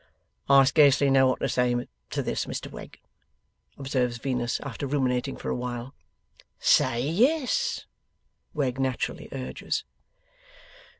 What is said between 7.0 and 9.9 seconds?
yes,' Wegg naturally urges.